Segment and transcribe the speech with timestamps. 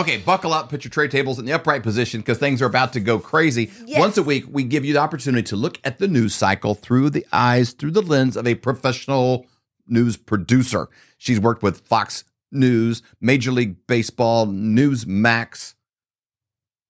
[0.00, 2.94] Okay, buckle up, put your tray tables in the upright position because things are about
[2.94, 3.70] to go crazy.
[3.84, 4.00] Yes.
[4.00, 7.10] Once a week, we give you the opportunity to look at the news cycle through
[7.10, 9.46] the eyes, through the lens of a professional
[9.86, 10.88] news producer.
[11.18, 15.74] She's worked with Fox News, Major League Baseball, Newsmax.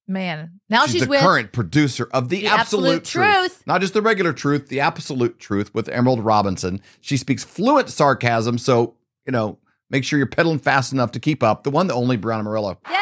[0.07, 3.51] Man, now she's, she's the with current producer of the, The absolute, Absolute truth.
[3.57, 3.67] Truth.
[3.67, 6.81] not just the regular truth, the absolute truth with Emerald Robinson.
[7.01, 9.57] She speaks fluent sarcasm, so you know,
[9.91, 11.63] make sure you're pedaling fast enough to keep up.
[11.63, 12.79] The one, the only Breanna Morello.
[12.89, 12.97] Yay!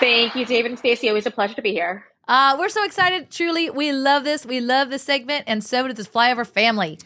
[0.00, 1.08] Thank you, David and Stacey.
[1.08, 2.04] Always a pleasure to be here.
[2.26, 3.30] Uh, we're so excited.
[3.30, 4.46] Truly, we love this.
[4.46, 6.98] We love this segment, and so does this flyover family.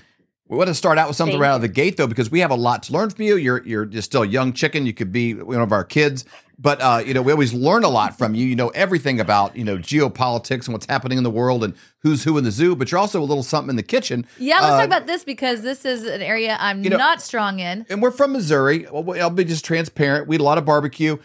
[0.48, 2.30] We want to start out with something Thank right out of the gate, though, because
[2.30, 3.36] we have a lot to learn from you.
[3.36, 4.86] You're you're just still a young chicken.
[4.86, 6.24] You could be one of our kids,
[6.56, 8.46] but uh, you know we always learn a lot from you.
[8.46, 12.22] You know everything about you know geopolitics and what's happening in the world and who's
[12.22, 12.76] who in the zoo.
[12.76, 14.24] But you're also a little something in the kitchen.
[14.38, 17.20] Yeah, let's Uh, talk about this because this is an area I'm You know- not
[17.22, 17.84] strong in.
[17.90, 18.86] and we're from Missouri.
[18.92, 20.28] Well, I'll be just transparent.
[20.28, 21.16] We eat a lot of barbecue.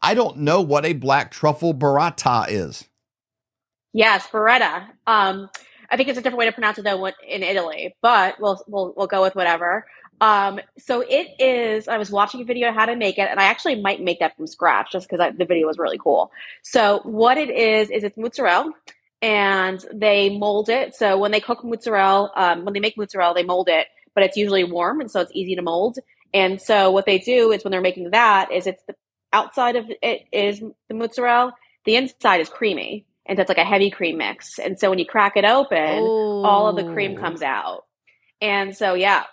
[0.00, 2.84] I don't know what a black truffle burrata is.
[3.92, 4.84] Yes, Beretta.
[5.06, 5.50] Um,
[5.92, 8.94] I think it's a different way to pronounce it though in Italy, but we'll we'll
[8.96, 9.86] we'll go with whatever.
[10.22, 11.86] Um, so it is.
[11.86, 14.20] I was watching a video on how to make it, and I actually might make
[14.20, 16.32] that from scratch just because the video was really cool.
[16.62, 18.72] So what it is is it's mozzarella,
[19.20, 20.94] and they mold it.
[20.94, 24.36] So when they cook mozzarella, um, when they make mozzarella, they mold it, but it's
[24.36, 25.98] usually warm, and so it's easy to mold.
[26.32, 28.94] And so what they do is when they're making that is it's the
[29.34, 31.52] outside of it is the mozzarella,
[31.84, 34.58] the inside is creamy, and it's like a heavy cream mix.
[34.58, 37.84] And so when you crack it open, all of the cream comes out.
[38.40, 39.24] And so yeah.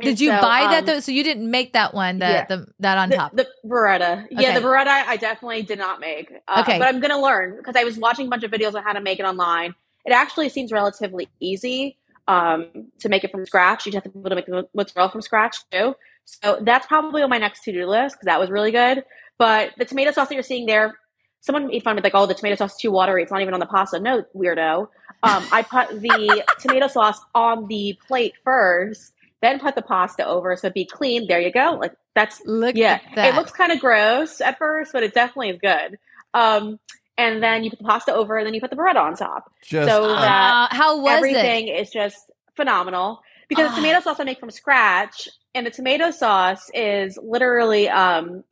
[0.00, 1.00] Did you so, buy that um, though?
[1.00, 2.56] So you didn't make that one, that yeah.
[2.56, 3.36] the that on the, top.
[3.36, 4.26] the Beretta.
[4.28, 6.32] Yeah, the Beretta I definitely did not make.
[6.48, 6.78] Uh, Okay.
[6.78, 8.92] But I'm going to learn because I was watching a bunch of videos on how
[8.92, 9.74] to make it online.
[10.04, 11.96] It actually seems relatively easy
[12.26, 12.66] um,
[12.98, 13.86] to make it from scratch.
[13.86, 15.94] You just have to be able to make the mozzarella from scratch too.
[16.24, 19.04] So that's probably on my next to do list because that was really good.
[19.38, 20.98] But the tomato sauce that you're seeing there,
[21.44, 23.22] someone made fun of me like, oh, the tomato sauce is too watery.
[23.22, 24.00] It's not even on the pasta.
[24.00, 24.88] No, weirdo.
[25.22, 29.12] Um, I put the tomato sauce on the plate first,
[29.42, 31.26] then put the pasta over so it'd be clean.
[31.28, 31.76] There you go.
[31.80, 33.26] Like that's Look yeah, at that.
[33.26, 35.98] it looks kind of gross at first, but it definitely is good.
[36.32, 36.78] Um,
[37.18, 39.52] and then you put the pasta over, and then you put the bread on top.
[39.62, 41.78] Just So uh, that Uh, how was Everything it?
[41.80, 43.74] is just phenomenal because Ah.
[43.74, 48.42] the tomato sauce I make from scratch, and the tomato sauce is literally um,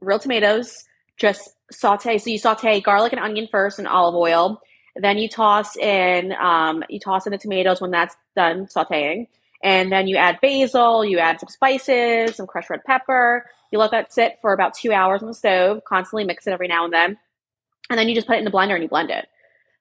[0.00, 0.84] real tomatoes,
[1.16, 2.18] just saute.
[2.18, 4.60] So you saute garlic and onion first in olive oil.
[4.96, 9.28] Then you toss in um, you toss in the tomatoes when that's done sauteing,
[9.62, 11.04] and then you add basil.
[11.04, 13.46] You add some spices, some crushed red pepper.
[13.70, 15.82] You let that sit for about two hours on the stove.
[15.84, 17.18] Constantly mix it every now and then,
[17.88, 19.28] and then you just put it in the blender and you blend it,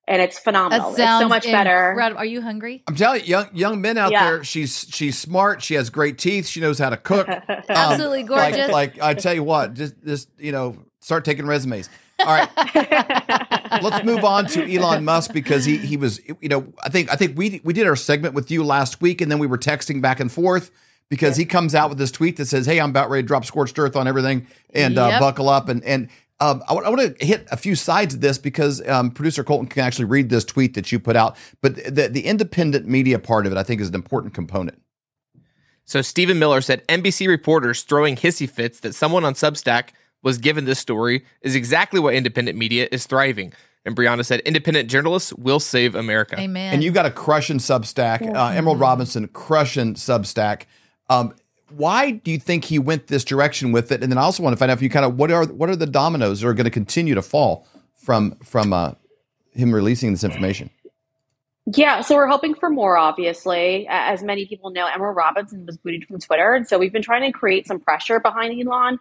[0.09, 0.89] and it's phenomenal.
[0.89, 1.91] It's so much better.
[1.91, 2.19] incredible.
[2.19, 2.83] Are you hungry?
[2.87, 4.25] I'm telling you, young young men out Yeah.
[4.25, 4.43] there.
[4.43, 5.61] She's she's smart.
[5.63, 6.47] She has great teeth.
[6.47, 7.27] She knows how to cook.
[7.49, 8.71] Um, Absolutely like- gorgeous.
[8.71, 11.87] Like, I tell you what, just just you know, start taking resumes.
[12.19, 12.49] All right,
[13.81, 17.15] let's move on to Elon Musk because he he was you know I think I
[17.15, 20.01] think we we did our segment with you last week and then we were texting
[20.01, 20.71] back and forth
[21.09, 23.45] because he comes out with this tweet that says, "Hey, I'm about ready to drop
[23.45, 26.09] scorched earth on everything and uh, buckle up." And and
[26.41, 29.83] um, I, want to hit a few sides of this because um, producer Colton can
[29.83, 33.51] actually read this tweet that you put out, but the the independent media part of
[33.51, 34.81] it I think is an important component.
[35.85, 39.89] So Stephen Miller said NBC reporters throwing hissy fits that someone on Substack
[40.21, 43.53] was given this story is exactly what independent media is thriving.
[43.85, 46.39] And Breanna said independent journalists will save America.
[46.39, 46.73] Amen.
[46.73, 50.63] And you've got a crushing Substack, uh, Emerald Robinson, crushing Substack.
[51.09, 51.33] Um,
[51.71, 54.01] why do you think he went this direction with it?
[54.03, 55.69] And then I also want to find out if you kind of what are what
[55.69, 58.93] are the dominoes that are going to continue to fall from from uh,
[59.51, 60.69] him releasing this information?
[61.75, 63.85] Yeah, so we're hoping for more, obviously.
[63.89, 66.53] As many people know, Emerald Robinson was booted from Twitter.
[66.53, 68.99] And so we've been trying to create some pressure behind Elon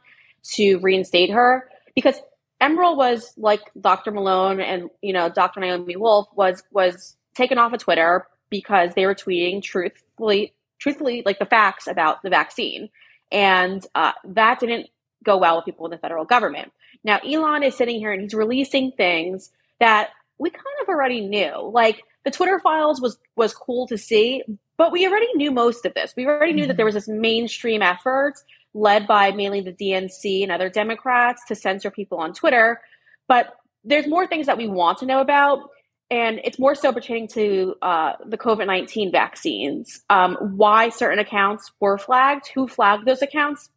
[0.55, 2.21] to reinstate her because
[2.61, 4.11] Emerald was like Dr.
[4.11, 5.61] Malone and, you know, Dr.
[5.61, 11.39] Naomi Wolf was was taken off of Twitter because they were tweeting truthfully, truthfully, like
[11.39, 12.89] the facts about the vaccine.
[13.31, 14.89] And uh, that didn't
[15.25, 16.73] go well with people in the federal government.
[17.05, 21.71] Now, Elon is sitting here and he's releasing things that we kind of already knew.
[21.73, 24.43] Like the Twitter files was was cool to see,
[24.77, 26.15] but we already knew most of this.
[26.17, 28.35] We already knew that there was this mainstream effort
[28.75, 32.81] led by mainly the DNC and other Democrats to censor people on Twitter.
[33.27, 33.55] But
[33.85, 35.71] there's more things that we want to know about,
[36.11, 40.03] and it's more so pertaining to uh, the COVID 19 vaccines.
[40.09, 43.69] Um, why certain accounts were flagged, who flagged those accounts,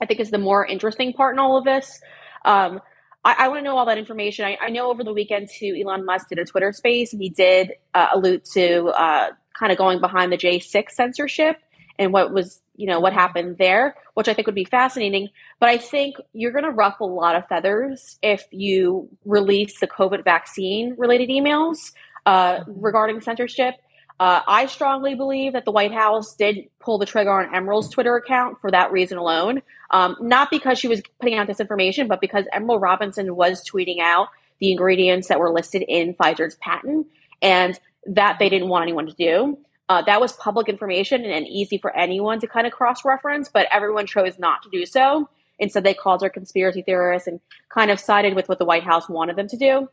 [0.00, 2.00] I think is the more interesting part in all of this.
[2.44, 2.80] Um,
[3.24, 4.46] I, I want to know all that information.
[4.46, 7.28] I, I know over the weekend too, Elon Musk did a Twitter space, and he
[7.28, 9.28] did uh, allude to uh,
[9.58, 11.58] kind of going behind the J6 censorship
[12.00, 15.28] and what was you know what happened there, which I think would be fascinating.
[15.60, 19.86] But I think you're going to ruffle a lot of feathers if you release the
[19.86, 21.92] COVID vaccine related emails
[22.26, 23.74] uh, regarding censorship.
[24.18, 28.16] Uh, I strongly believe that the White House did pull the trigger on Emerald's Twitter
[28.16, 29.62] account for that reason alone.
[29.92, 33.98] Um, not because she was putting out this information, but because Emerald Robinson was tweeting
[34.00, 37.06] out the ingredients that were listed in Pfizer's patent,
[37.40, 39.58] and that they didn't want anyone to do.
[39.90, 43.48] Uh, that was public information and, and easy for anyone to kind of cross reference,
[43.48, 45.28] but everyone chose not to do so.
[45.58, 47.40] Instead, they called her conspiracy theorists and
[47.70, 49.88] kind of sided with what the White House wanted them to do.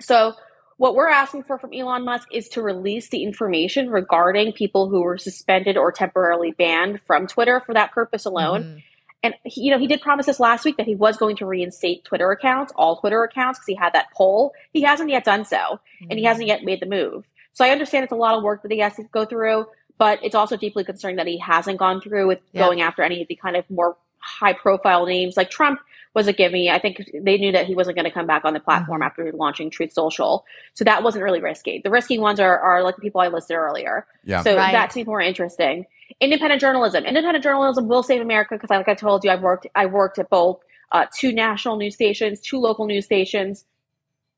[0.00, 0.32] So,
[0.78, 5.02] what we're asking for from Elon Musk is to release the information regarding people who
[5.02, 8.62] were suspended or temporarily banned from Twitter for that purpose alone.
[8.62, 8.78] Mm-hmm.
[9.24, 11.44] And he, you know, he did promise us last week that he was going to
[11.44, 14.54] reinstate Twitter accounts, all Twitter accounts, because he had that poll.
[14.72, 16.06] He hasn't yet done so, mm-hmm.
[16.08, 17.26] and he hasn't yet made the move.
[17.58, 19.66] So I understand it's a lot of work that he has to go through,
[19.98, 22.60] but it's also deeply concerning that he hasn't gone through with yeah.
[22.62, 25.80] going after any of the kind of more high profile names like Trump
[26.14, 26.70] was a gimme.
[26.70, 29.06] I think they knew that he wasn't going to come back on the platform mm-hmm.
[29.08, 30.44] after launching Truth Social.
[30.74, 31.80] So that wasn't really risky.
[31.82, 34.06] The risky ones are, are like the people I listed earlier.
[34.22, 34.44] Yeah.
[34.44, 34.70] So right.
[34.70, 35.84] that seems more interesting.
[36.20, 37.06] Independent journalism.
[37.06, 40.30] Independent journalism will save America because, like I told you, I've worked I worked at
[40.30, 40.60] both
[40.92, 43.64] uh, two national news stations, two local news stations.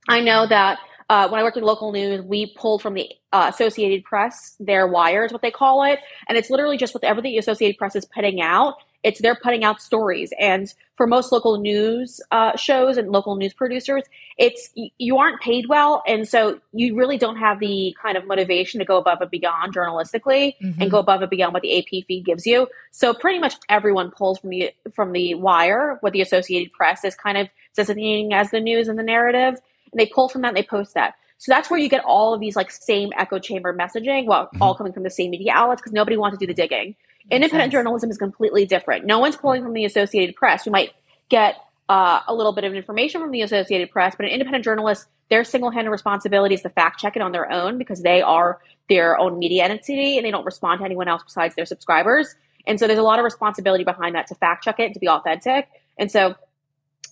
[0.08, 0.78] I know that
[1.10, 4.86] uh, when I worked in local news, we pulled from the uh, Associated Press their
[4.86, 5.98] wire is what they call it,
[6.28, 8.76] and it's literally just whatever the Associated Press is putting out.
[9.02, 13.52] It's they're putting out stories, and for most local news uh, shows and local news
[13.52, 14.04] producers,
[14.38, 18.78] it's you aren't paid well, and so you really don't have the kind of motivation
[18.78, 20.80] to go above and beyond journalistically mm-hmm.
[20.80, 22.68] and go above and beyond what the AP feed gives you.
[22.92, 27.16] So pretty much everyone pulls from the from the wire what the Associated Press is
[27.16, 29.58] kind of designating as the news and the narrative
[29.92, 31.14] and they pull from that and they post that.
[31.38, 34.62] So that's where you get all of these like same echo chamber messaging, well, mm-hmm.
[34.62, 36.88] all coming from the same media outlets because nobody wants to do the digging.
[36.88, 37.72] Makes Independent sense.
[37.72, 39.06] journalism is completely different.
[39.06, 40.66] No one's pulling from the Associated Press.
[40.66, 40.90] You might
[41.28, 41.56] get
[41.88, 45.44] uh, a little bit of information from the Associated Press, but an independent journalist, their
[45.44, 49.38] single-handed responsibility is to fact check it on their own because they are their own
[49.38, 52.34] media entity and they don't respond to anyone else besides their subscribers.
[52.66, 55.08] And so there's a lot of responsibility behind that to fact check it, to be
[55.08, 55.68] authentic.
[55.98, 56.34] And so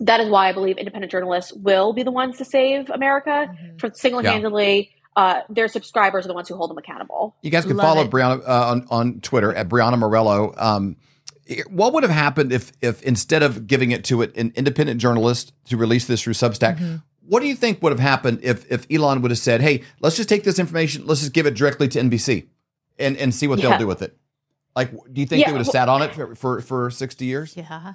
[0.01, 3.77] that is why I believe independent journalists will be the ones to save America mm-hmm.
[3.79, 4.91] for single handedly.
[4.91, 4.95] Yeah.
[5.17, 7.35] Uh, their subscribers are the ones who hold them accountable.
[7.43, 8.11] You guys can Love follow it.
[8.11, 10.55] Breanna uh, on, on Twitter at Breanna Morello.
[10.57, 10.97] Um,
[11.69, 15.77] what would have happened if, if instead of giving it to an independent journalist to
[15.77, 16.97] release this through Substack, mm-hmm.
[17.27, 20.17] what do you think would have happened if, if Elon would have said, "Hey, let's
[20.17, 22.47] just take this information, let's just give it directly to NBC,
[22.99, 23.71] and and see what yeah.
[23.71, 24.17] they'll do with it"?
[24.77, 27.25] Like, do you think yeah, they would have sat on it for, for, for sixty
[27.25, 27.57] years?
[27.57, 27.95] Yeah.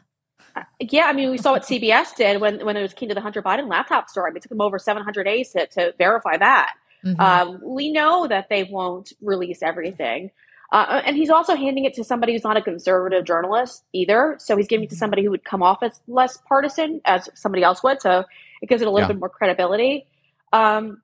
[0.80, 3.22] Yeah, I mean, we saw what CBS did when when it was key to the
[3.22, 4.30] Hunter Biden laptop story.
[4.30, 6.76] I mean, it took them over 700 days to, to verify that.
[7.06, 7.20] Mm-hmm.
[7.20, 10.32] Um, we know that they won't release everything.
[10.72, 14.36] Uh, and he's also handing it to somebody who's not a conservative journalist either.
[14.40, 15.00] So he's giving it to mm-hmm.
[15.00, 18.02] somebody who would come off as less partisan as somebody else would.
[18.02, 18.24] So
[18.62, 19.14] it gives it a little yeah.
[19.14, 20.08] bit more credibility.
[20.52, 21.02] Um,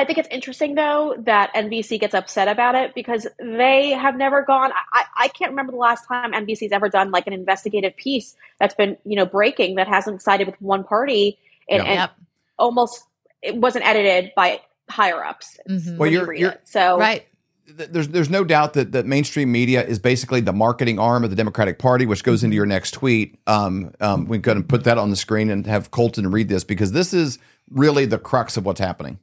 [0.00, 4.42] I think it's interesting though that NBC gets upset about it because they have never
[4.42, 4.72] gone.
[4.94, 8.74] I, I can't remember the last time NBC's ever done like an investigative piece that's
[8.74, 12.10] been you know breaking that hasn't sided with one party and, and
[12.58, 13.04] almost
[13.42, 15.58] it wasn't edited by higher ups.
[15.68, 15.98] Mm-hmm.
[15.98, 17.26] Well, you're, you you're so right.
[17.66, 21.36] There's there's no doubt that that mainstream media is basically the marketing arm of the
[21.36, 23.38] Democratic Party, which goes into your next tweet.
[23.46, 26.92] Um, um, we can put that on the screen and have Colton read this because
[26.92, 27.38] this is
[27.70, 29.18] really the crux of what's happening.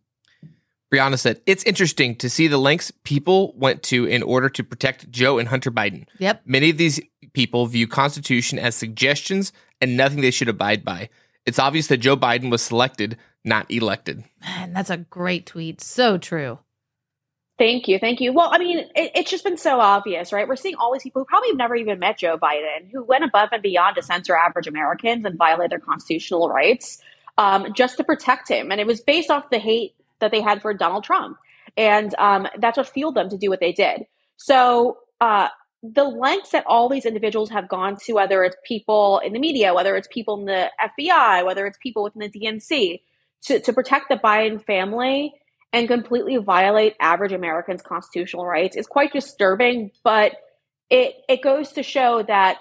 [0.92, 5.12] Breanna said, It's interesting to see the lengths people went to in order to protect
[5.12, 6.06] Joe and Hunter Biden.
[6.20, 6.42] Yep.
[6.46, 7.00] Many of these
[7.34, 9.52] people view Constitution as suggestions
[9.82, 11.10] and nothing they should abide by.
[11.46, 14.24] It's obvious that Joe Biden was selected, not elected.
[14.42, 15.82] Man, that's a great tweet.
[15.82, 16.60] So true.
[17.58, 17.98] Thank you.
[17.98, 18.34] Thank you.
[18.34, 20.48] Well, I mean, it, it's just been so obvious, right?
[20.48, 23.24] We're seeing all these people who probably have never even met Joe Biden, who went
[23.24, 27.02] above and beyond to censor average Americans and violate their constitutional rights
[27.38, 28.72] um, just to protect him.
[28.72, 31.38] And it was based off the hate that they had for Donald Trump.
[31.76, 34.06] And um, that's what fueled them to do what they did.
[34.38, 35.50] So uh,
[35.84, 39.74] the lengths that all these individuals have gone to, whether it's people in the media,
[39.74, 43.02] whether it's people in the FBI, whether it's people within the DNC,
[43.44, 45.34] to, to protect the Biden family
[45.74, 49.92] and completely violate average Americans' constitutional rights is quite disturbing.
[50.04, 50.34] But
[50.90, 52.58] it it goes to show that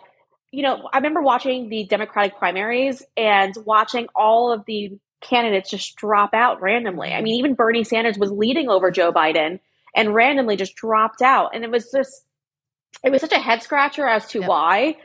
[0.51, 5.97] you know I remember watching the Democratic primaries and watching all of the candidates just
[5.97, 7.13] drop out randomly.
[7.13, 9.61] I mean, even Bernie Sanders was leading over Joe Biden
[9.95, 11.55] and randomly just dropped out.
[11.55, 12.25] And it was just,
[13.03, 14.49] it was such a head scratcher as to yep.
[14.49, 14.97] why.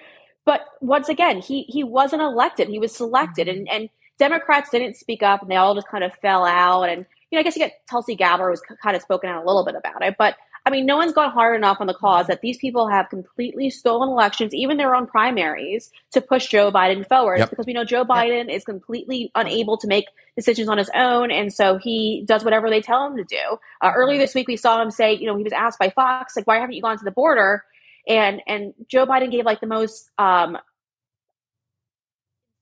[0.46, 3.60] But once again, he he wasn't elected; he was selected, mm-hmm.
[3.60, 6.84] and and Democrats didn't speak up, and they all just kind of fell out.
[6.84, 9.46] And you know, I guess you get Tulsi Gabbard was kind of spoken out a
[9.46, 12.28] little bit about it, but I mean, no one's gone hard enough on the cause
[12.28, 17.08] that these people have completely stolen elections, even their own primaries, to push Joe Biden
[17.08, 17.40] forward.
[17.40, 17.50] Yep.
[17.50, 21.52] Because we know Joe Biden is completely unable to make decisions on his own, and
[21.52, 23.58] so he does whatever they tell him to do.
[23.82, 26.36] Uh, earlier this week, we saw him say, you know, he was asked by Fox,
[26.36, 27.64] like, "Why haven't you gone to the border?"
[28.08, 30.58] And and Joe Biden gave like the most um,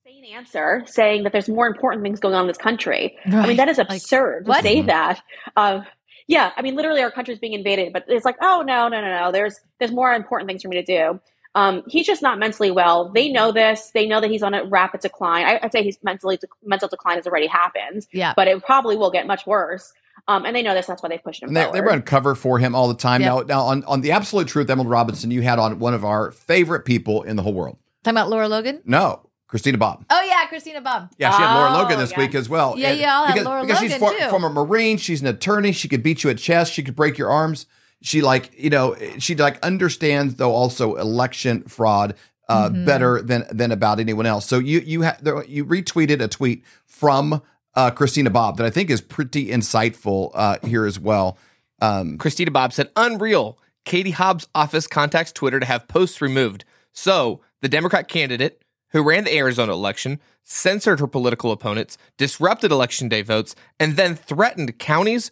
[0.06, 3.16] insane answer, saying that there's more important things going on in this country.
[3.26, 4.58] I mean, that is Like, absurd what?
[4.58, 5.22] to say that.
[5.56, 5.86] Um,
[6.30, 9.18] yeah, I mean, literally, our country's being invaded, but it's like, oh no, no, no,
[9.18, 9.32] no.
[9.32, 11.20] There's there's more important things for me to do.
[11.56, 13.10] Um, he's just not mentally well.
[13.12, 13.90] They know this.
[13.92, 15.44] They know that he's on a rapid decline.
[15.44, 18.32] I, I'd say his mentally mental decline has already happened, yeah.
[18.36, 19.92] but it probably will get much worse.
[20.28, 20.86] Um, and they know this.
[20.86, 21.76] That's why they pushed him And they, forward.
[21.76, 23.20] they run cover for him all the time.
[23.22, 23.30] Yep.
[23.32, 26.30] Now, now on, on the absolute truth, Emerald Robinson, you had on one of our
[26.30, 27.78] favorite people in the whole world.
[28.04, 28.80] Talking about Lara Logan.
[28.84, 30.04] No, Christina Bobb.
[30.08, 31.10] Oh yeah, Christina Bobb.
[31.18, 32.18] Yeah, she had Lara Oh, Logan this yeah.
[32.18, 32.74] week as well.
[32.78, 34.30] Yeah, And yeah, I'll have because, Lara because she's Logan, for- too.
[34.30, 34.96] from a Marine.
[34.96, 35.72] She's an attorney.
[35.72, 36.70] She could beat you at chess.
[36.70, 37.66] She could break your arms.
[38.00, 42.14] She like you know she like understands though also election fraud
[42.48, 42.86] uh, Mhm.
[42.86, 44.46] better than than about anyone else.
[44.46, 47.42] So you you ha- there, you retweeted a tweet from
[47.74, 51.36] uh, Christina Bobb that I think is pretty insightful uh, here as well.
[51.82, 53.58] Um, Christina Bobb said, Unreal.
[53.84, 56.64] Katie Hobbs' office contacts Twitter to have posts removed.
[56.92, 58.60] So, the Democrat candidate
[58.92, 64.14] who ran the Arizona election censored her political opponents, disrupted election day votes, and then
[64.16, 65.30] threatened counties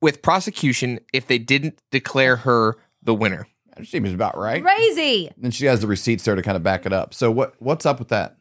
[0.00, 3.46] with prosecution if they didn't declare her the winner.
[3.76, 4.62] that seems about right.
[4.62, 5.30] Crazy.
[5.42, 7.14] And she has the receipts there to kind of back it up.
[7.14, 8.36] So what what's up with that?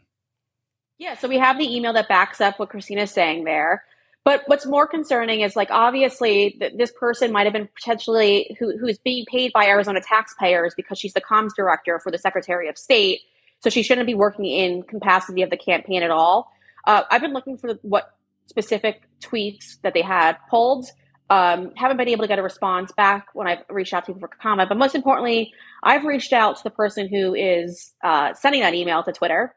[0.97, 3.83] Yeah, so we have the email that backs up what Christina's saying there.
[4.23, 8.77] But what's more concerning is like obviously th- this person might have been potentially who,
[8.77, 12.77] who's being paid by Arizona taxpayers because she's the comms director for the Secretary of
[12.77, 13.21] State,
[13.61, 16.51] so she shouldn't be working in capacity of the campaign at all.
[16.85, 18.15] Uh, I've been looking for what
[18.47, 20.87] specific tweets that they had pulled.
[21.29, 24.27] Um, haven't been able to get a response back when I've reached out to people
[24.27, 24.67] for comment.
[24.67, 29.01] But most importantly, I've reached out to the person who is uh, sending that email
[29.03, 29.55] to Twitter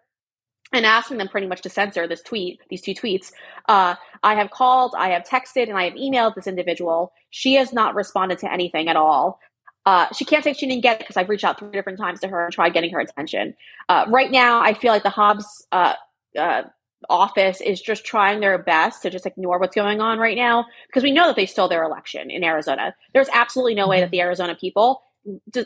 [0.72, 3.32] and asking them pretty much to censor this tweet, these two tweets.
[3.68, 7.12] Uh, I have called, I have texted, and I have emailed this individual.
[7.30, 9.40] She has not responded to anything at all.
[9.86, 12.20] Uh, she can't say she didn't get it because I've reached out three different times
[12.20, 13.54] to her and tried getting her attention.
[13.88, 15.94] Uh, right now, I feel like the Hobbs uh,
[16.38, 16.62] uh,
[17.10, 21.02] office is just trying their best to just ignore what's going on right now because
[21.02, 22.94] we know that they stole their election in Arizona.
[23.12, 25.02] There's absolutely no way that the Arizona people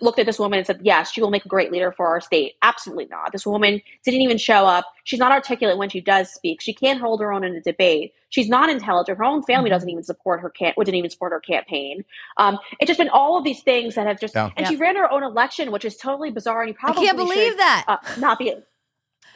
[0.00, 2.20] looked at this woman and said, "Yes, she will make a great leader for our
[2.20, 3.32] state." Absolutely not.
[3.32, 4.86] This woman didn't even show up.
[5.04, 6.60] She's not articulate when she does speak.
[6.60, 8.12] She can't hold her own in a debate.
[8.30, 9.18] She's not intelligent.
[9.18, 9.74] Her own family Mhm.
[9.74, 10.50] doesn't even support her.
[10.50, 12.04] Can- didn't even support her campaign.
[12.36, 14.34] Um, it's just been all of these things that have just.
[14.34, 14.50] Yeah.
[14.56, 16.62] And she ran her own election, which is totally bizarre.
[16.62, 17.84] And you I probably can't believe should, that.
[17.88, 18.54] uh, not be.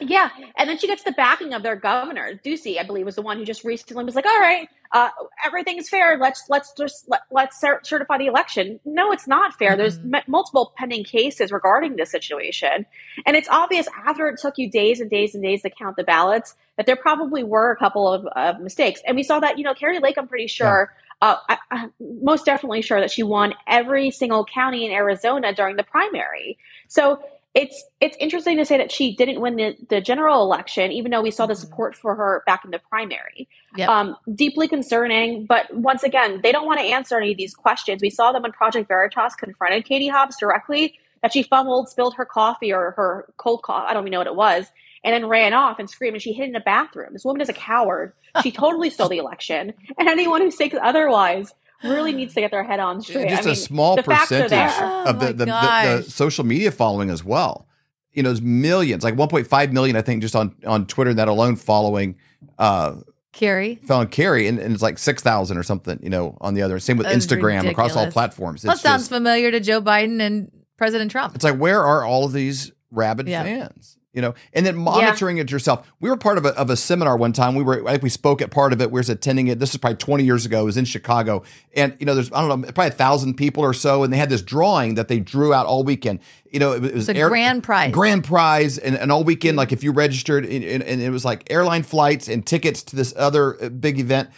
[0.07, 3.21] Yeah, and then she gets the backing of their governor, Ducey, I believe, was the
[3.21, 5.09] one who just recently was like, "All right, uh,
[5.45, 6.17] everything's fair.
[6.17, 9.77] Let's let's just let, let's cer- certify the election." No, it's not fair.
[9.77, 10.15] There's Mhm.
[10.15, 12.85] m- multiple pending cases regarding this situation,
[13.25, 16.03] and it's obvious after it took you days and days and days to count the
[16.03, 19.57] ballots that there probably were a couple of, of mistakes, and we saw that.
[19.57, 20.93] You know, Kari Lake, I'm pretty sure.
[21.21, 25.77] Uh, I, I'm most definitely sure that she won every single county in Arizona during
[25.77, 26.57] the primary.
[26.89, 31.11] So it's it's interesting to say that she didn't win the, the general election, even
[31.11, 31.57] though we saw the Mhm.
[31.57, 33.47] support for her back in the primary.
[33.77, 33.89] Yep.
[33.89, 38.01] Um, deeply concerning, but once again, they don't want to answer any of these questions.
[38.01, 42.25] We saw them when Project Veritas confronted Katie Hobbs directly that she fumbled, spilled her
[42.25, 44.71] coffee or her cold coffee, I don't even know what it was,
[45.03, 47.13] and then ran off and screamed, and she hid in a bathroom.
[47.13, 48.13] This woman is a coward.
[48.41, 52.63] She totally stole the election, and anyone who thinks otherwise really needs to get their
[52.63, 53.29] head on straight.
[53.29, 54.51] just I mean, a small the percentage.
[54.53, 57.67] Oh of the, the, the, the social media following as well.
[58.13, 61.55] You know, there's millions, like 1.5 million, I think, just on on Twitter that alone
[61.55, 62.15] following
[62.59, 62.95] uh
[63.31, 63.79] Kari.
[63.87, 65.99] following Kari, and, and it's like six thousand or something.
[66.03, 66.79] You know, on the other.
[66.79, 68.13] Same with That's Instagram across all ridiculous.
[68.13, 68.61] platforms.
[68.61, 71.33] That sounds just, familiar to Joe Biden and President Trump.
[71.33, 73.43] it's like where are all of these rabid Yeah.
[73.43, 73.97] fans?
[74.13, 75.91] You know, and then monitoring it yourself.
[75.99, 77.55] We were part of a, of a seminar one time.
[77.55, 78.91] We were, I think we spoke at part of it.
[78.91, 79.59] We was attending it.
[79.59, 80.61] This is probably 20 years ago.
[80.61, 81.41] It was in Chicago.
[81.75, 84.03] And, you know, there's, I don't know, probably a thousand people or so.
[84.03, 86.19] And they had this drawing that they drew out all weekend.
[86.51, 87.91] You know, it, was a air- grand prize.
[87.91, 91.25] grand prize and, and all weekend like if you registered and, and, and it was
[91.25, 94.29] like airline flights and tickets to this other uh, big event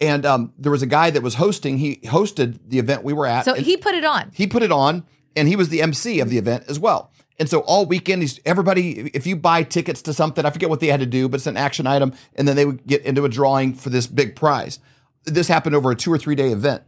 [0.00, 3.26] and um, there was a guy that was hosting he hosted the event we were
[3.26, 4.30] at so he put it on.
[4.34, 5.04] he put it on
[5.36, 7.11] and he was the mc of the event as well
[7.42, 10.80] and so all weekend he's everybody if you buy tickets to something i forget what
[10.80, 13.24] they had to do but it's an action item and then they would get into
[13.24, 14.78] a drawing for this big prize
[15.24, 16.82] this happened over a two or three day event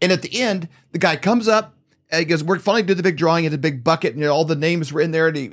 [0.00, 1.74] and at the end, the guy comes up
[2.10, 4.26] and he goes, We're finally did the big drawing in the big bucket, and you
[4.26, 5.48] know, all the names were in there, and he,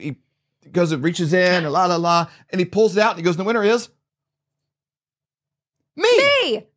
[0.62, 3.20] he goes and reaches in and la la la, and he pulls it out and
[3.20, 3.90] he goes, The winner is
[5.96, 6.10] me.
[6.18, 6.68] Me.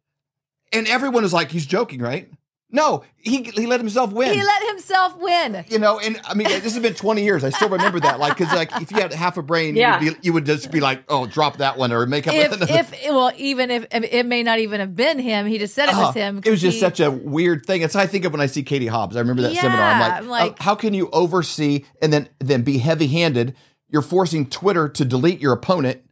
[0.72, 2.30] And everyone is like, He's joking, right?
[2.68, 4.34] No, he he let himself win.
[4.34, 5.64] He let himself win.
[5.68, 7.44] you know, and I mean, this has been 20 years.
[7.44, 8.18] I still remember that.
[8.18, 10.00] Like, because like if you had half a brain, Yeah.
[10.00, 12.34] you, would be, you would just be like, oh, drop that one or make up
[12.34, 12.66] If, another.
[12.68, 15.94] if well, even if it may not even have been him, he just said it
[15.94, 16.40] Uh, was him.
[16.44, 17.82] It was just he- such a weird thing.
[17.82, 19.14] It's how I think of when I see Katie Hobbs.
[19.14, 19.82] I remember that Yeah, seminar.
[19.84, 23.54] I'm like, I'm like- oh, how can you oversee and then then be heavy handed?
[23.88, 26.02] You're forcing Twitter to delete your opponent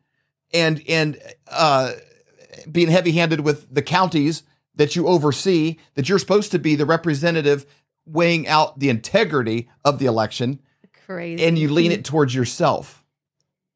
[0.52, 1.18] and and
[1.48, 1.94] uh,
[2.70, 4.44] being heavy handed with the counties
[4.76, 5.76] that you oversee.
[5.94, 7.66] That you're supposed to be the representative
[8.06, 10.60] weighing out the integrity of the election,
[11.06, 11.44] crazy.
[11.44, 13.00] and you lean it towards yourself.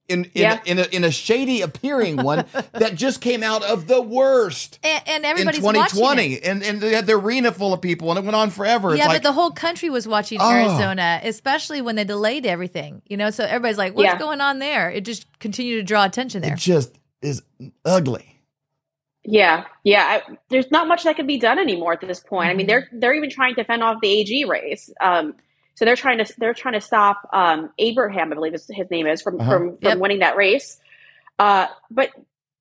[0.06, 0.60] In in, Yeah.
[0.64, 5.02] in, a, in a shady appearing one that just came out of the worst and,
[5.06, 6.44] and in everybody's watching 2020, it.
[6.44, 8.90] and and they had the arena full of people, and it went on forever.
[8.92, 10.50] It's Yeah, like, but the whole country was watching Oh.
[10.50, 13.02] Arizona, especially when they delayed everything.
[13.06, 14.18] You know, so everybody's like, "What's Yeah.
[14.18, 16.54] going on there?" It just continued to draw attention there.
[16.54, 17.42] it just is
[17.84, 18.37] ugly.
[19.30, 20.20] Yeah, yeah.
[20.26, 22.50] I, there's not much that can be done anymore at this point.
[22.50, 24.90] I mean, they're they're even trying to fend off the AG race.
[25.02, 25.34] Um,
[25.74, 29.06] so they're trying to they're trying to stop um, Abraham, I believe is, his name
[29.06, 29.50] is, from Uh-huh.
[29.52, 29.98] from, from Yep.
[29.98, 30.80] winning that race.
[31.38, 32.10] Uh, but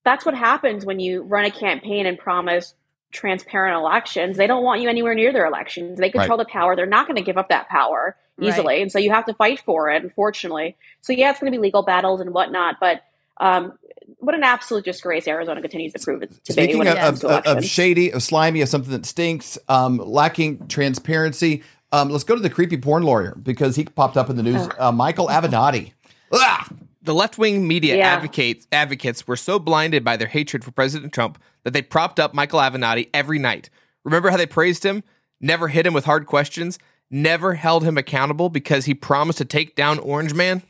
[0.04, 2.76] that's what happens when you run a campaign and promise
[3.14, 4.38] transparent elections.
[4.38, 6.00] They don't want you anywhere near their elections.
[6.00, 6.76] They control the power.
[6.76, 8.82] They're not going to give up that power easily, Right.
[8.84, 10.04] and so you have to fight for it.
[10.04, 13.04] Unfortunately, so yeah, it's going to be legal battles and whatnot, but.
[13.40, 13.74] Um,
[14.20, 17.46] what an absolute disgrace Arizona continues to prove it to be Speaking when of, of,
[17.46, 22.42] of shady, of slimy, of something that stinks, um, lacking transparency, um, let's go to
[22.42, 24.68] the creepy porn lawyer because he popped up in the news.
[24.78, 25.94] Uh, Michael Avenatti.
[26.32, 26.74] Ugh!
[27.02, 28.16] The left wing media Yeah.
[28.16, 32.34] advocates advocates were so blinded by their hatred for President Trump that they propped up
[32.34, 33.70] Michael Avenatti every night.
[34.04, 35.04] Remember how they praised him,
[35.40, 36.78] never hit him with hard questions,
[37.10, 40.64] never held him accountable because he promised to take down Orange Man?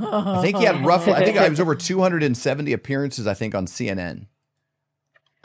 [0.00, 1.12] I think he had roughly.
[1.12, 3.26] I think it was over 270 appearances.
[3.26, 4.26] I think on CNN.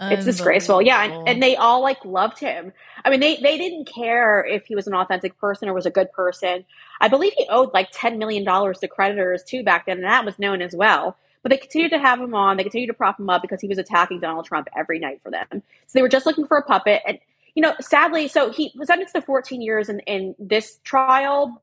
[0.02, 0.82] It's disgraceful.
[0.82, 2.72] Yeah, and, and they all like loved him.
[3.04, 5.92] I mean, they they didn't care if he was an authentic person or was a
[5.92, 6.64] good person.
[7.02, 10.24] I believe he owed like ten million dollars to creditors too back then, and that
[10.24, 11.18] was known as well.
[11.44, 12.58] But they continued to have him on.
[12.58, 15.32] They continued to prop him up because he was attacking Donald Trump every night for
[15.32, 15.48] them.
[15.52, 17.02] So they were just looking for a puppet.
[17.06, 17.20] And
[17.56, 21.62] you know, sadly, so he was sentenced to 14 years in, in this trial,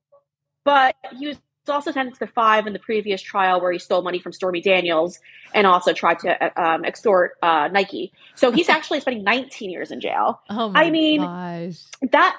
[0.65, 1.39] but he was
[1.71, 5.19] also sentenced to five in the previous trial where he stole money from Stormy Daniels
[5.55, 8.13] and also tried to um, extort uh, Nike.
[8.35, 10.41] So he's actually spending 19 years in jail.
[10.51, 11.83] Oh my I mean, gosh.
[12.13, 12.37] That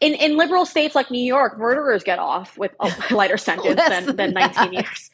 [0.00, 4.06] in, in liberal states like New York, murderers get off with a lighter sentence than,
[4.06, 4.72] than than 19 that.
[4.72, 5.10] years.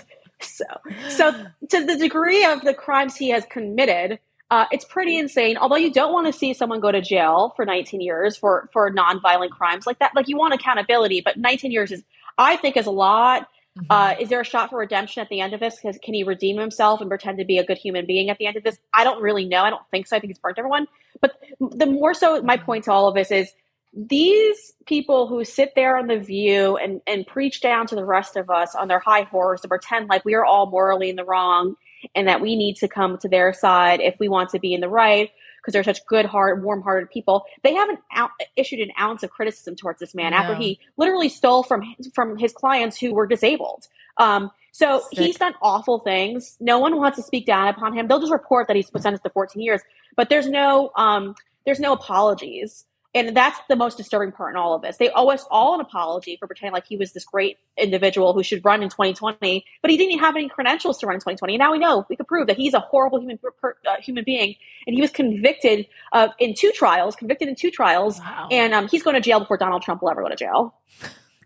[0.42, 0.64] So,
[1.10, 1.32] so
[1.68, 4.18] to the degree of the crimes he has committed,
[4.50, 5.56] uh, it's pretty insane.
[5.56, 8.90] Although you don't want to see someone go to jail for 19 years for for
[8.90, 12.02] nonviolent crimes like that, like you want accountability, but 19 years is,
[12.38, 13.48] I think, is a lot.
[13.78, 13.86] Mm-hmm.
[13.88, 15.78] Uh, is there a shot for redemption at the end of this?
[15.80, 18.46] 'Cause Can he redeem himself and pretend to be a good human being at the
[18.46, 18.78] end of this?
[18.92, 19.62] I don't really know.
[19.62, 20.16] I don't think so.
[20.16, 20.88] I think he's burnt everyone.
[21.20, 23.52] But the more so, my point to all of this is
[23.92, 28.36] these people who sit there on the view and, and preach down to the rest
[28.36, 31.24] of us on their high horse and pretend like we are all morally in the
[31.24, 31.74] wrong
[32.14, 34.80] and that we need to come to their side if we want to be in
[34.80, 37.44] the right because they're such good heart warm hearted people.
[37.62, 41.62] They haven't out, issued an ounce of criticism towards this man after he literally stole
[41.62, 43.86] from from his clients who were disabled.
[44.16, 45.18] Um, so Sick.
[45.18, 46.56] he's done awful things.
[46.60, 48.06] No one wants to speak down upon him.
[48.06, 49.80] They'll just report that he's sentenced to 14 years
[50.16, 54.74] but there's no um, there's no apologies and that's the most disturbing part in all
[54.74, 54.96] of this.
[54.98, 58.42] They owe us all an apology for pretending like he was this great individual who
[58.42, 61.54] should run in 2020, but he didn't even have any credentials to run in 2020.
[61.54, 64.22] And now we know we can prove that he's a horrible human per, uh, human
[64.24, 64.54] being,
[64.86, 68.48] and he was convicted uh, in two trials, convicted in two trials, Wow.
[68.50, 70.74] and um, he's going to jail before Donald Trump will ever go to jail.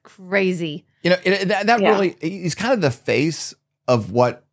[0.02, 0.84] Crazy.
[1.02, 1.90] You know, it, that, that Yeah.
[1.92, 3.54] really, he's kind of the face
[3.88, 4.44] of what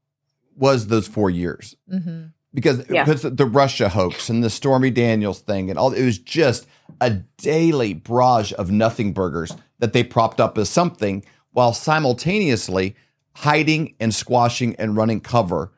[0.56, 1.76] was those four years.
[1.90, 3.04] hmm because Yeah.
[3.06, 6.68] because the Russia hoax and the Stormy Daniels thing and all it was just
[7.00, 12.96] a daily barrage of nothing burgers that they propped up as something while simultaneously
[13.36, 15.72] hiding and squashing and running cover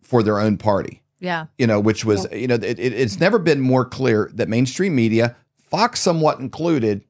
[0.00, 1.02] for their own party.
[1.20, 1.46] Yeah.
[1.58, 4.94] You know, which was you know it, it- it's never been more clear that mainstream
[4.94, 7.02] media, Fox somewhat included,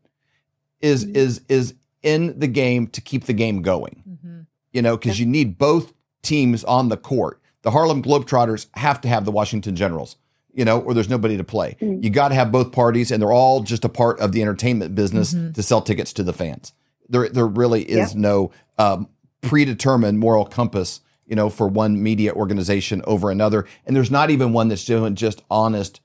[0.80, 4.40] is is is in the game to keep the game going hmm
[4.72, 7.41] you know, because you need both teams on the court.
[7.62, 10.16] The Harlem Globetrotters have to have the Washington Generals,
[10.52, 11.76] you know, or there's nobody to play.
[11.80, 12.02] Mm.
[12.02, 14.94] You got to have both parties, and they're all just a part of the entertainment
[14.94, 15.54] business Mhm.
[15.54, 16.72] to sell tickets to the fans.
[17.08, 19.08] There, there really is no um,
[19.42, 24.52] predetermined moral compass, you know, for one media organization over another, and there's not even
[24.52, 26.00] one that's doing just honest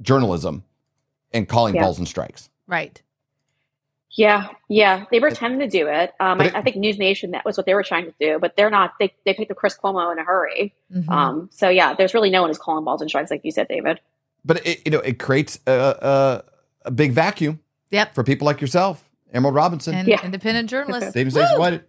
[0.00, 0.64] journalism
[1.32, 1.82] and calling Yeah.
[1.82, 2.48] balls and strikes.
[2.66, 3.02] Right.
[4.10, 6.12] Yeah, yeah, they pretended to do it.
[6.18, 8.38] Um, I, it- I think News Nation that was what they were trying to do,
[8.40, 8.94] but they're not.
[8.98, 10.74] They they picked up Chris Cuomo in a hurry.
[10.94, 11.08] Mhm.
[11.08, 13.68] Um, so yeah, there's really no one who's calling balls and strikes like you said,
[13.68, 14.00] David.
[14.44, 16.44] but it, you know, it creates a, a,
[16.86, 18.14] a big vacuum Yep.
[18.14, 20.24] for people like yourself, Emerald Robinson, And Yeah.
[20.24, 21.60] independent journalist, Stephen Stacy Woo!
[21.60, 21.82] White.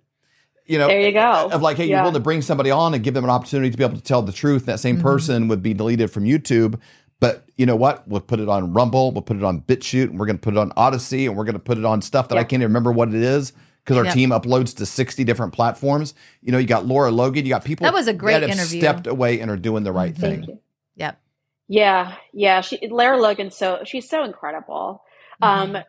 [0.66, 1.50] You know, There you go.
[1.52, 2.02] Of like, hey, you're Yeah.
[2.04, 4.22] willing to bring somebody on and give them an opportunity to be able to tell
[4.22, 4.66] the truth.
[4.66, 6.80] That same person would be deleted from YouTube.
[7.20, 8.08] But you know what?
[8.08, 10.54] We'll put it on Rumble, we'll put it on BitChute, and we're going to put
[10.54, 12.70] it on Odysee, and we're going to put it on stuff that I can't even
[12.72, 13.52] remember what it is
[13.84, 14.14] because our Yep.
[14.14, 16.14] team uploads to 60 different platforms.
[16.42, 18.58] You know, you got Lara Logan, you got people That was a great that have
[18.58, 18.80] interview.
[18.80, 20.50] stepped away and are doing the right Thank thing.
[20.50, 20.60] you.
[20.96, 21.20] Yep.
[21.68, 22.62] Yeah, yeah.
[22.62, 25.04] She Lara Logan, so she's so incredible.
[25.44, 25.76] Mm-hmm.
[25.76, 25.84] Um,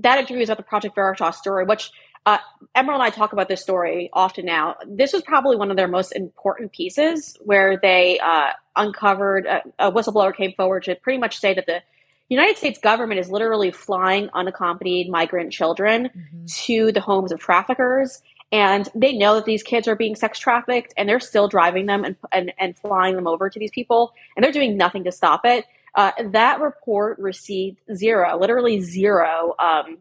[0.00, 1.90] that interview is about the Project Veritas story, which
[2.26, 2.38] uh,
[2.74, 4.76] Emerald and I talk about this story often now.
[4.86, 9.92] This was probably one of their most important pieces where they uh, uncovered a, a
[9.92, 11.82] whistleblower came forward to pretty much say that the
[12.28, 16.56] United States government is literally flying unaccompanied migrant children Mhm.
[16.64, 18.22] to the homes of traffickers.
[18.52, 22.04] And they know that these kids are being sex trafficked, and they're still driving them
[22.04, 25.40] and, and, and flying them over to these people, and they're doing nothing to stop
[25.44, 25.64] it.
[25.94, 29.98] Uh, that report received zero, literally zero um,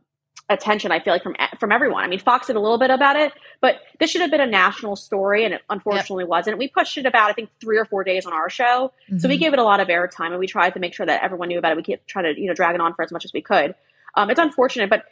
[0.53, 0.91] attention.
[0.91, 2.03] I feel like from from everyone.
[2.03, 4.45] I mean, Fox did a little bit about it, but this should have been a
[4.47, 6.57] national story, and it unfortunately wasn't.
[6.57, 9.37] We pushed it about I think three or four days on our show, so we
[9.37, 9.39] Mhm.
[9.39, 11.57] gave it a lot of airtime, and we tried to make sure that everyone knew
[11.57, 11.77] about it.
[11.77, 13.75] We kept trying to you know drag it on for as much as we could.
[14.15, 15.05] Um, it's unfortunate, but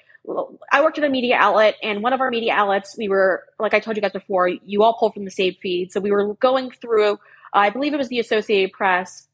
[0.71, 3.73] I worked at a media outlet, and one of our media outlets, we were like
[3.73, 6.33] I told you guys before, you all pulled from the same feed, so we were
[6.35, 7.19] going through.
[7.53, 9.27] I believe it was the Associated Press.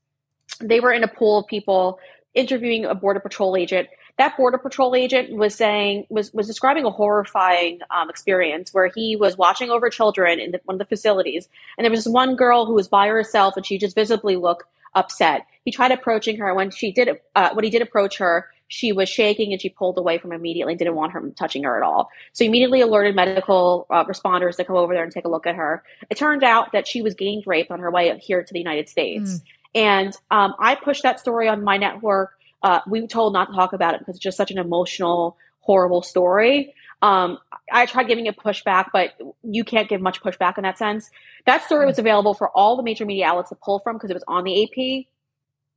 [0.61, 1.99] They were in a pool of people
[2.33, 3.87] interviewing a border patrol agent.
[4.17, 9.15] That border patrol agent was saying was was describing a horrifying um, experience where he
[9.15, 12.35] was watching over children in the, one of the facilities, and there was this one
[12.35, 14.63] girl who was by herself, and she just visibly looked
[14.95, 15.45] upset.
[15.65, 16.47] He tried approaching her.
[16.47, 19.69] And when she did, uh, when he did approach her, she was shaking and she
[19.69, 20.75] pulled away from him immediately.
[20.75, 22.09] Didn't want him touching her at all.
[22.33, 25.45] So he immediately alerted medical uh, responders to come over there and take a look
[25.45, 25.83] at her.
[26.09, 28.89] It turned out that she was gang raped on her way here to the United
[28.89, 29.41] States.
[29.75, 32.31] And um, I pushed that story on my network.
[32.65, 35.37] Uh, we were told not to talk about it because it's just such an emotional,
[35.59, 36.73] horrible story.
[37.03, 37.37] Um,
[37.71, 39.11] I tried giving it pushback, but
[39.43, 41.11] you can't give much pushback in that sense.
[41.45, 44.15] That story was available for all the major media outlets to pull from because it
[44.15, 45.05] was on the AP.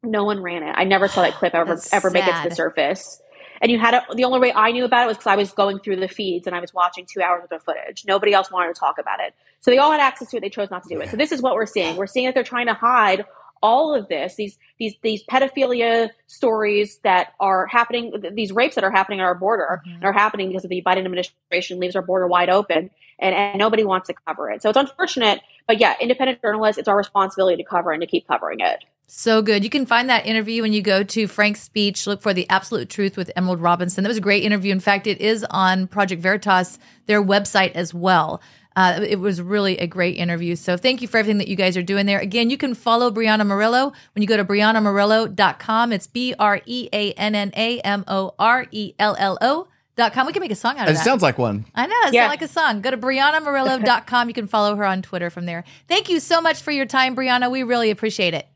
[0.03, 0.73] No one ran it.
[0.79, 3.21] I never saw that clip ever That's ever make it to the surface.
[3.61, 5.53] And you had a, the only way I knew about it was because I was
[5.53, 8.07] going through the feeds and I was watching two hours of footage.
[8.07, 10.41] Nobody else wanted to talk about it, so they all had access to it.
[10.41, 11.11] They chose not to do it.
[11.11, 11.97] So this is what we're seeing.
[11.97, 13.27] We're seeing that they're trying to hide
[13.63, 18.91] all of this these these these pedophilia stories that are happening these rapes that are
[18.91, 20.05] happening at our border Mhm.
[20.05, 23.85] are happening because of the Biden administration leaves our border wide open and, and nobody
[23.85, 27.69] wants to cover it so it's unfortunate but yeah independent journalists it's our responsibility to
[27.69, 29.65] cover and to keep covering it So good.
[29.65, 32.07] You can find that interview when you go to FrankSpeech.
[32.07, 34.05] Look for the absolute truth with Emerald Robinson.
[34.05, 34.71] That was a great interview.
[34.71, 38.43] In fact, it is on Project Veritas, their website as well.
[38.79, 40.55] Uh, it was really a great interview.
[40.55, 42.21] So thank you for everything that you guys are doing there.
[42.21, 45.93] Again, you can follow Breanna Morello when you go to breannamorello.com.
[45.93, 49.67] It's B R E A N N A M O R E L L O.
[49.97, 50.29] Dot com.
[50.29, 51.05] We can make a song out of It that.
[51.05, 51.67] sounds like one.
[51.75, 51.97] I know.
[52.07, 52.23] It Yeah.
[52.27, 52.83] not like a song.
[52.83, 54.29] Go to BreannaMorello.com.
[54.29, 55.65] You can follow her on Twitter from there.
[55.89, 57.51] Thank you so much for your time, Breanna.
[57.51, 58.47] We really appreciate it.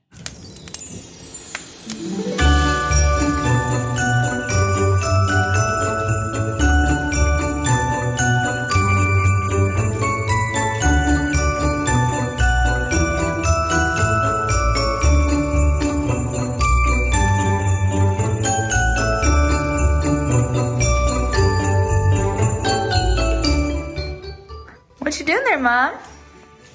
[25.23, 25.95] You doing there, Mom?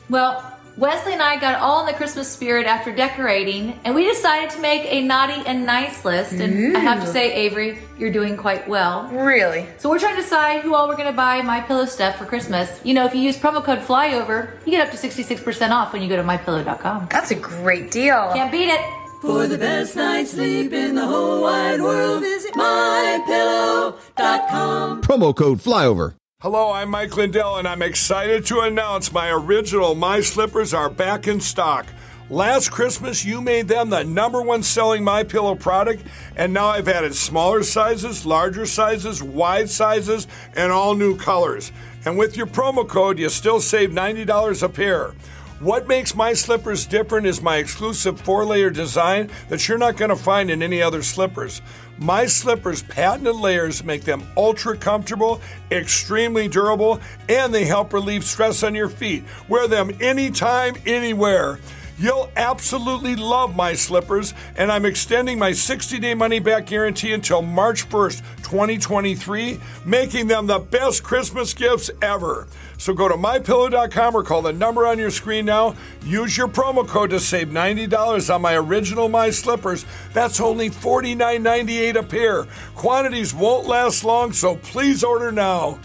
[0.09, 4.51] Well, Wesley and I got all in the Christmas spirit after decorating, and we decided
[4.51, 6.31] to make a naughty and nice list.
[6.33, 9.07] And I have to say, Avery, you're doing quite well.
[9.07, 9.67] Really?
[9.79, 12.25] So we're trying to decide who all we're going to buy My Pillow stuff for
[12.25, 12.79] Christmas.
[12.85, 16.03] You know, if you use promo code FLYOVER, you get up to 66% off when
[16.03, 17.07] you go to mypillow.com.
[17.09, 18.31] That's a great deal.
[18.33, 18.79] Can't beat it.
[19.21, 25.01] For the best night's sleep in the whole wide world, visit mypillow.com.
[25.01, 26.13] Promo code flyover.
[26.49, 31.27] Hello, I'm Mike Lindell, and I'm excited to announce my original My Slippers are back
[31.27, 31.85] in stock.
[32.29, 36.03] Last Christmas, you made them the number one selling My Pillow product,
[36.37, 41.73] and now I've added smaller sizes, larger sizes, wide sizes, and all new colors.
[42.05, 45.15] And with your promo code, you still save $90 a pair.
[45.59, 50.09] What makes my slippers different is my exclusive four layer design that you're not going
[50.09, 51.63] to find in any other slippers.
[51.97, 55.41] My slippers' patented layers make them ultra comfortable,
[55.71, 59.23] extremely durable, and they help relieve stress on your feet.
[59.49, 61.57] Wear them anytime, anywhere.
[61.99, 67.41] You'll absolutely love my slippers, and I'm extending my 60 day money back guarantee until
[67.41, 72.47] March 1st, 2023, making them the best Christmas gifts ever.
[72.77, 75.75] So go to mypillow.com or call the number on your screen now.
[76.05, 79.85] Use your promo code to save $90 on my original My Slippers.
[80.13, 82.45] That's only $49.98 a pair.
[82.75, 85.79] Quantities won't last long, so please order now.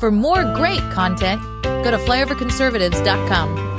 [0.00, 3.73] For more great content, go to flyoverconservatives.com.